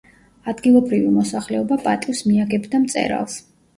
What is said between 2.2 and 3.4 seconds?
მიაგებდა მწერალს.